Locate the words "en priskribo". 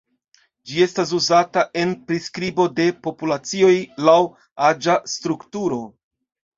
1.83-2.67